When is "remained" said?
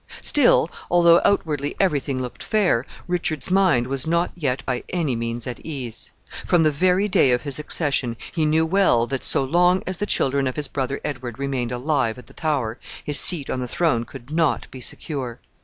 11.37-11.71